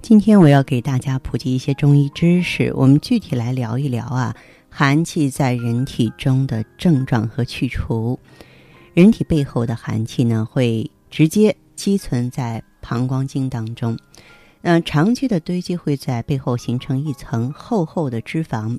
[0.00, 4.34] 今天我要给大家普及一些中医知识，我们具体来聊一聊啊，
[4.70, 8.18] 寒气在人体中的症状和去除。
[8.94, 13.98] 人体背后的寒气呢，会直接积存在膀胱经当中，
[14.62, 18.78] 那，长期的堆积会在背后形成一层厚厚的脂肪，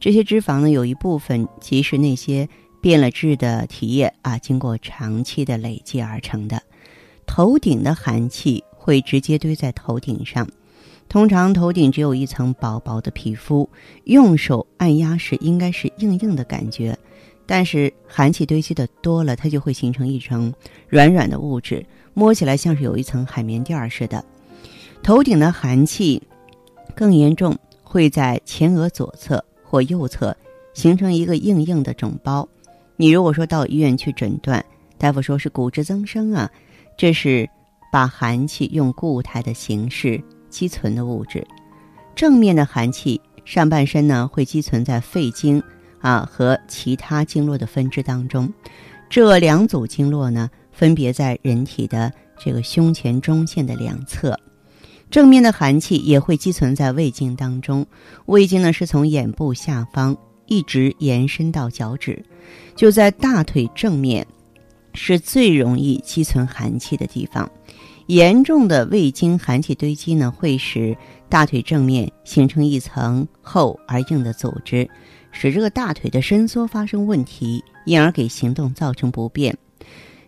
[0.00, 2.48] 这些脂肪呢，有一部分即是那些
[2.80, 6.60] 变了质的体液啊，经过长期的累积而成的。
[7.26, 8.64] 头顶的寒气。
[8.76, 10.46] 会直接堆在头顶上，
[11.08, 13.68] 通常头顶只有一层薄薄的皮肤，
[14.04, 16.98] 用手按压时应该是硬硬的感觉，
[17.46, 20.52] 但是寒气堆积的多了，它就会形成一层
[20.88, 24.24] 软软的物质，摸起来像是有一层海绵垫儿似的。
[25.02, 26.22] 头顶的寒气
[26.94, 30.36] 更严重，会在前额左侧或右侧
[30.72, 32.48] 形成一个硬硬的肿包。
[32.96, 34.64] 你如果说到医院去诊断，
[34.98, 36.50] 大夫说是骨质增生啊，
[36.96, 37.48] 这是。
[37.92, 40.20] 把寒气用固态的形式
[40.54, 41.44] 积存的物质，
[42.14, 45.60] 正面的寒气上半身呢会积存在肺经
[45.98, 48.48] 啊和其他经络的分支当中，
[49.10, 54.38] 这两组经络呢分别在人体的这个胸前中线的两侧，
[55.10, 57.84] 正面的寒气也会积存在胃经当中，
[58.26, 60.16] 胃经呢是从眼部下方
[60.46, 62.24] 一直延伸到脚趾，
[62.76, 64.24] 就在大腿正面。
[64.96, 67.50] 是最容易积存寒气的地方，
[68.06, 70.96] 严重的胃经寒气堆积呢，会使
[71.28, 74.88] 大腿正面形成一层厚而硬的组织，
[75.32, 79.56] 使这个大腿的伸缩发生问题，因而给行动造成不便。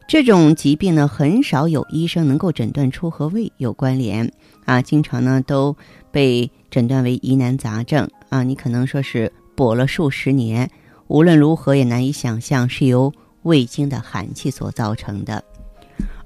[0.08, 4.30] 这种疾病呢，很少有医生能够诊断出和胃有关联
[4.64, 5.76] 啊，经常呢都
[6.10, 8.42] 被诊断为疑难杂症啊。
[8.42, 10.70] 你可能说是补了数十年，
[11.08, 13.12] 无论如何也难以想象是由。
[13.42, 15.40] 胃经的寒气所造成的，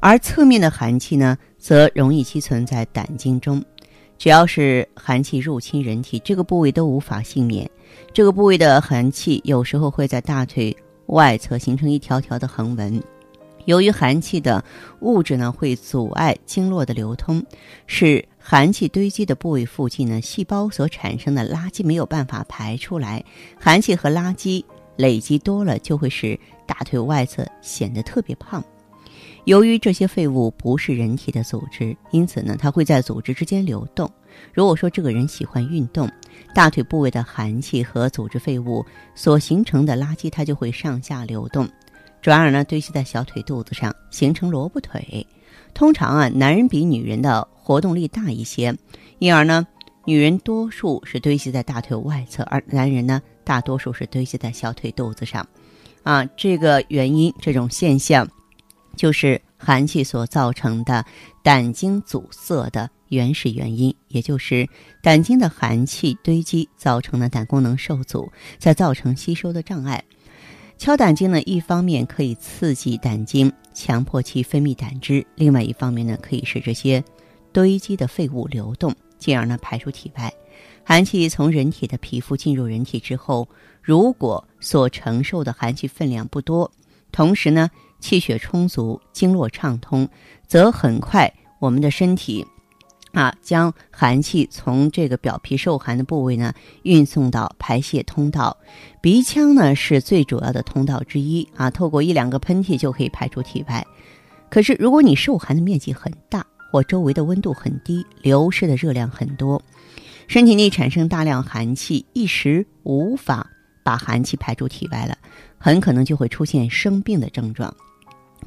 [0.01, 3.63] 而侧面的寒气呢，则容易积存在胆经中。
[4.19, 7.71] 只要是寒气入侵人体，这个部位都无法幸免。
[8.13, 13.03] 这个部位的寒气有时候会在大腿外侧形成一条条的横纹。
[13.67, 14.63] 由于寒气的
[15.01, 17.43] 物质呢，会阻碍经络的流通，
[17.87, 23.23] 使寒气堆积的部位附近呢，细胞所产生的垃圾没有办法排出来。
[23.59, 24.65] 寒气和垃圾
[24.97, 28.65] 累积多了，就会使大腿外侧显得特别胖，
[29.51, 34.09] 由于这些废物不是人体的组织，因此呢，它会在组织之间流动。
[34.55, 36.09] 如果说这个人喜欢运动，
[36.55, 41.69] 大腿部位的寒气和组织废物所形成的垃圾，它就会上下流动，
[42.23, 45.27] 转而呢堆积在小腿肚子上，形成萝卜腿。
[45.75, 48.73] 通常啊，男人比女人的活动力大一些，
[49.19, 49.67] 因而呢，
[50.05, 55.45] 女人多数是堆积在大腿外侧，而男人呢，大多数是堆积在小腿肚子上。
[56.05, 58.27] 啊，这个原因，这种现象，
[59.01, 61.03] 就是寒气所造成的
[61.43, 64.69] 胆经阻塞的原始原因，也就是
[65.03, 70.05] 胆经的寒气堆积造成的胆功能受阻，再造成吸收的障碍。
[70.77, 77.03] 敲胆经呢，一方面可以刺激胆经，强迫其分泌胆汁；另外一方面呢，可以使这些
[77.55, 80.31] 堆积的废物流动，进而呢排出体外。
[80.85, 83.49] 寒气从人体的皮肤进入人体之后，
[83.81, 86.71] 如果所承受的寒气分量不多，
[87.11, 90.09] 同时呢气血充足、经络畅通，
[90.47, 92.47] 则很快我们的身体
[93.13, 96.53] 啊将寒气从这个表皮受寒的部位呢
[96.83, 98.57] 运送到排泄通道。
[99.01, 103.87] 鼻腔呢是最主要的通道之一啊，透过一两个喷嚏就可以排出体外。
[104.49, 109.61] 可是如果你受寒的面积很大，或周围的温度很低，流失的热量很多。
[110.29, 113.51] 身体内产生大量寒气，一时无法
[113.83, 115.19] 把寒气排出体外了，
[115.59, 117.75] 很可能就会出现生病的症状。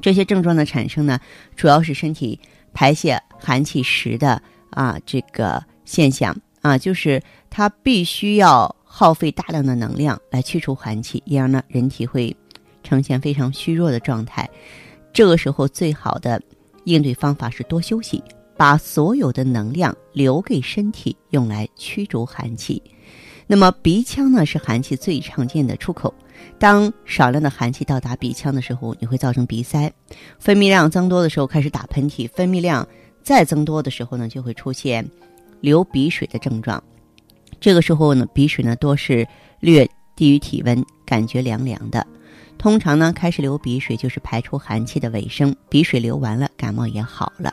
[0.00, 1.18] 这些症状的产生呢，
[1.56, 2.38] 主要是身体
[2.72, 12.36] 排泄寒气时的啊这个现象啊，就是它必须要耗费大量的能量来驱除寒气，因而呢，人体会
[12.82, 14.48] 呈现非常虚弱的状态。
[15.12, 16.40] 这个时候，最好的
[16.84, 18.22] 应对方法是多休息。
[18.56, 22.80] 把所有的能量留给身体，用来驱逐寒气。
[23.46, 26.12] 那么鼻腔呢，是寒气最常见的出口。
[26.58, 29.90] 当少量的寒气到达鼻腔的时候，你会造成鼻塞；
[30.38, 32.86] 分泌量增多的时候，开始打喷嚏；分泌量
[33.22, 35.08] 再增多的时候呢，就会出现
[35.60, 36.82] 流鼻水的症状。
[37.60, 39.26] 这个时候呢，鼻水呢多是
[39.60, 42.06] 略低于体温，感觉凉凉的。
[42.58, 47.52] 通常呢，开始流鼻水就是排出寒气的尾声，鼻水流完了，感冒也好了。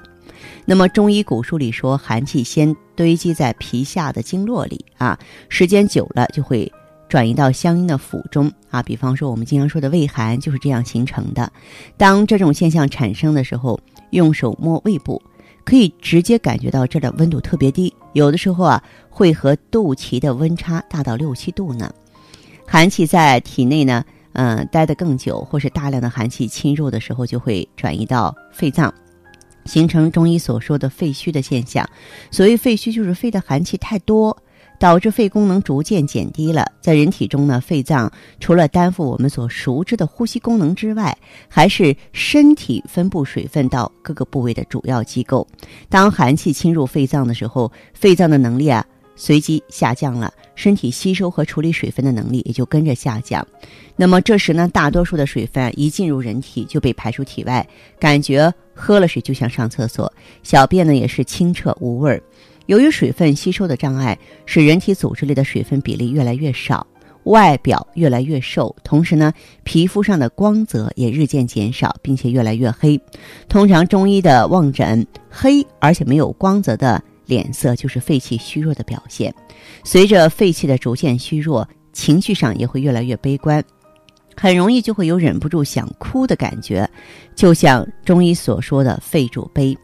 [0.65, 5.17] 那么中医古书里说，寒气先堆积在皮下的经络里啊，
[5.49, 6.71] 时间久了就会
[7.09, 8.81] 转移到相应的腑中啊。
[8.83, 11.51] 比方说我们经常说的胃寒就是这样形成的。
[11.97, 13.79] 当这种现象产生的时候，
[14.11, 15.21] 用手摸胃部，
[15.63, 21.91] 可以直接感觉到这儿的温度特别低，有的时候啊会和肚脐的温差大到六七度呢。
[22.67, 28.93] 寒气在体内呢，嗯，待得更久，或是大量的寒气侵入的时候，就会转移到肺脏。
[29.65, 31.87] 形成中医所说的肺虚的现象。
[32.29, 34.35] 所谓肺虚，就是肺的寒气太多，
[34.79, 36.65] 导致肺功能逐渐减低了。
[36.81, 41.15] 在人体中呢，肺脏除了担负我们所熟知的呼吸功能之外，
[41.47, 45.47] 还是身体分布水分到各个部位的主要机构。
[45.87, 48.83] 当寒气侵入肺脏的时候，肺脏的能力啊
[49.15, 53.45] 随即下降了，身体吸收和处理水分的能力也就跟着下降。
[53.95, 57.67] 那么这时呢，大多数的水分一进入人体就被排出体外，
[57.99, 58.51] 感觉。
[58.81, 60.11] 喝了水就想上厕所，
[60.41, 62.19] 小便呢也是清澈无味儿。
[62.65, 64.17] 由于水分吸收的障碍，
[64.47, 66.85] 使人体组织里的水分比例越来越少，
[67.25, 69.31] 外表越来越瘦，同时呢，
[69.63, 72.99] 皮肤上的光泽也日渐减少，并且越来越黑。
[73.47, 79.31] 通常中医的望诊，黑而且没有光泽的脸色就是肺气虚弱的表现。
[79.83, 83.63] 随着肺气的逐渐虚弱，情绪上也会越来越悲观。
[84.41, 86.89] 很容易就会有忍不住想哭的感觉，
[87.35, 89.77] 就像中医所说的“肺主悲”。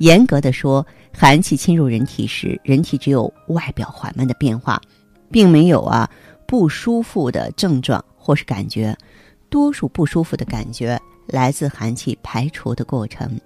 [0.00, 4.80] 严格的说，寒气侵入人体时，人体只有外表缓慢的变化，
[5.30, 6.08] 并没有啊
[6.46, 8.96] 不舒服的症状或是感觉。
[9.50, 13.38] 多数不舒服的感觉来自寒气排除的过程。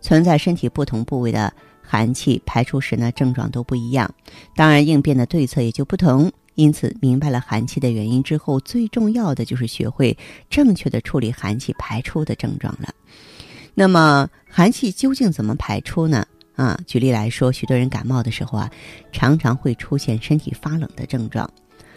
[0.00, 4.12] 存在身体不同部位的寒气排出时呢，症状都不一样，
[4.56, 6.32] 当然应变的对策也就不同。
[6.60, 10.14] 因此，明白了寒气的原因之后，最重要的就是学会
[10.50, 12.94] 正确的处理寒气排出的症状了。
[13.72, 16.26] 那么，寒气究竟怎么排出呢？
[16.56, 18.70] 啊，举例来说，许多人感冒的时候啊，
[19.10, 21.50] 常常会出现身体发冷的症状，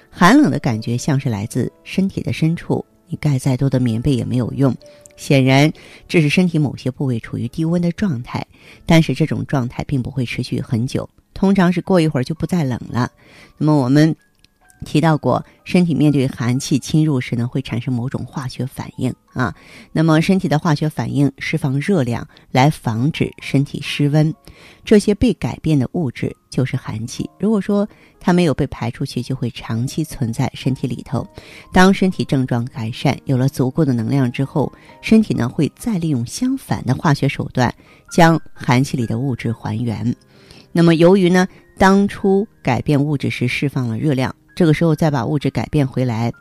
[0.09, 4.73] 寒冷的感觉像是来自身体的深处，你盖再多的棉被也没有用。
[5.17, 5.69] 显然，
[6.07, 8.47] 这是身体某些部位处于低温的状态，
[8.85, 13.11] 但是这种状态并不会持续很久，通常是过一会儿就不再冷了。
[13.57, 14.15] 那么我们。
[14.83, 19.55] 提到过，身体面对寒气侵入时呢，会产生某种化学反应啊。
[19.91, 24.33] 那么，身体的化学反应释放热量来防止身体失温，
[24.83, 27.29] 这些被改变的物质就是寒气。
[27.39, 27.87] 如果说
[28.19, 31.27] 它没有被排出去，就会长期存在身体里头。
[31.71, 34.71] 当身体症状改善，有了足够的能量之后，
[35.01, 37.73] 身体呢会再利用相反的化学手段
[38.11, 40.15] 将寒气里的物质还原。
[40.71, 41.47] 那么，由于呢
[41.77, 44.35] 当初改变物质时释放了热量。
[44.55, 46.31] 这个时候再把物质改变回来，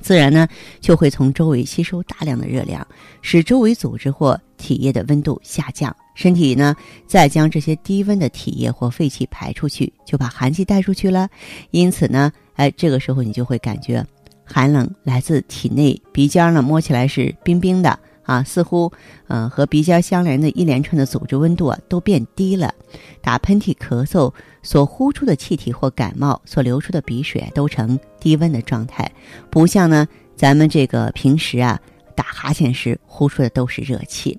[0.00, 0.48] 自然呢
[0.80, 2.86] 就会从周围吸收大量的热量，
[3.20, 5.94] 使周围组织或体液的温度下降。
[6.14, 6.76] 身体呢
[7.06, 11.28] 再将这些低温的体液或废气排出去，就把寒气带出去了。
[11.70, 14.04] 因此呢，哎，这个时候你就会感觉
[14.44, 17.98] 寒冷来自体内，鼻尖呢摸起来是冰冰的。
[18.32, 18.90] 啊，似乎，
[19.28, 22.72] 嗯，和鼻尖相连的一连串的组织温度啊都变低了，
[23.20, 29.10] 打喷嚏、咳嗽所呼出的气体或感冒所流出的鼻水都呈低温的状态，
[29.50, 31.78] 不像呢咱们这个平时啊
[32.14, 34.38] 打哈欠时呼出的都是热气，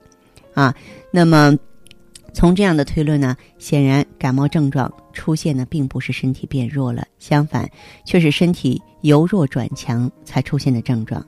[0.56, 0.74] 啊，
[1.12, 1.56] 那么。
[2.34, 7.70] 从这样的推论呢，显然感冒症状出现呢，并不是身体变弱了，相反，
[8.06, 11.26] 却是身体由弱转强才出现的症状。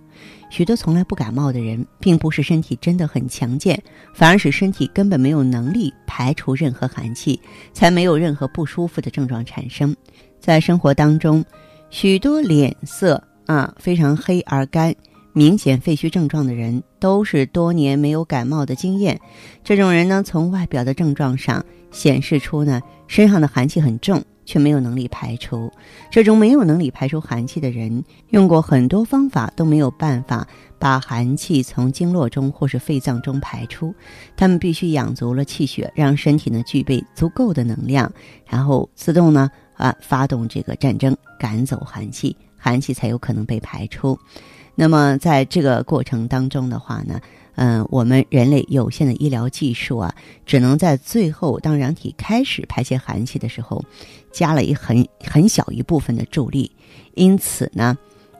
[0.49, 3.81] 许多从来不感冒的人，并不是身体真的很强健，
[4.13, 7.39] 反而是身体根本没有能力排除任何寒气，
[7.71, 9.95] 才没有任何不舒服的症状产生。
[10.39, 11.43] 在生活当中，
[11.89, 14.93] 许多脸色啊非常黑而干。
[15.37, 19.19] 明显肺虚症状的人都是多年没有感冒的经验，
[19.65, 25.69] 这种人呢，从外表的症状上显示出呢，身上的寒气很重，却没有能力排出。
[26.09, 30.47] 这种没有能力排出寒气的人，用过很多方法都没有办法
[30.79, 33.93] 把寒气从经络中或是肺脏中排出。
[34.37, 38.09] 他们必须养足了气血，让身体呢具备足够的能量，
[38.49, 44.17] 然后自动呢啊发动这个战争，赶走寒气，寒气才有可能被排出。
[44.73, 47.21] 那么，在这个过程当中的话呢，
[47.53, 50.15] 嗯，我们人类有限的医疗技术啊，
[50.47, 53.85] 只能在最后当人体开始排泄寒气的时候，
[54.31, 56.71] 加了一很很小一部分的助力。
[57.13, 57.95] 因此呢，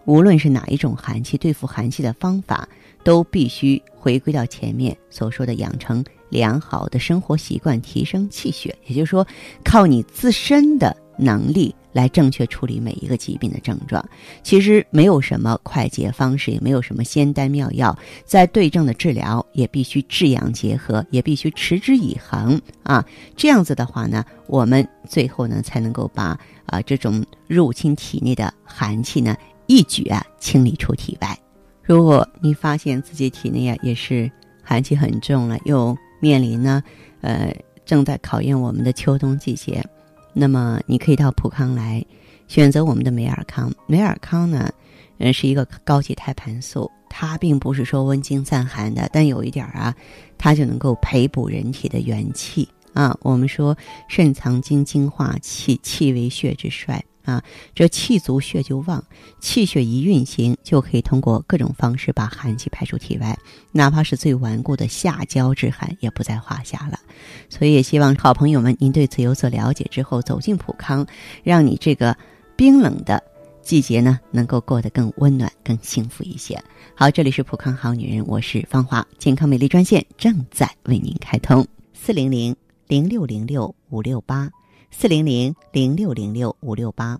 [0.05, 2.67] 无论是哪一种寒气，对付寒气的方法，
[3.03, 9.25] 都必须回归到前面所说的养成良好的生活习惯提升气血，也就是说，
[9.63, 14.05] 靠你自身的能力来正确处理每一个疾病的症状。
[14.43, 23.05] 其实没有什么快捷方式，也没有什么仙丹妙药，在对症的治疗也必须治阳结合，也必须持之以恒啊。
[23.37, 29.33] 这样子的话呢，我们最后呢才能够把啊这种入侵体内的寒气呢
[29.67, 31.39] 一举啊清理出体外。
[31.81, 34.29] 如果你发现自己体内啊也是
[34.61, 36.83] 寒气很重了，又面临呢，
[37.21, 39.81] 呃，正在考验我们的秋冬季节，
[40.37, 42.05] 那么你可以到普康来
[42.47, 43.73] 选择我们的美尔康。
[43.87, 44.69] 美尔康呢，
[45.17, 49.95] 呃，是一个高级胎盘素，它并不是说温经散寒的，但有一点啊，
[50.37, 53.17] 它就能够培补人体的元气啊。
[53.21, 53.75] 我们说
[54.09, 57.01] 肾藏精，精化气，气为血之帅。
[57.25, 59.03] 啊，这气足血就旺，
[59.39, 63.37] 气血一运行，就可以通过各种方式把寒气排出体外，
[63.71, 66.99] 哪怕是最顽固的下焦之寒也不在话下了。
[67.49, 71.05] 所以也希望好朋友们，您对此有所了解之后，走进普康，
[71.43, 72.15] 让你这个
[72.55, 73.21] 冰冷的
[73.61, 76.61] 季节呢，能够过得更温暖、更幸福一些。
[76.93, 82.55] 好，这里是普康好女人，我是芳华，健康美丽专线正在为您开通，四零零
[82.87, 84.49] 零六零六五六八。
[84.97, 87.19] 四零零零六零六五六八。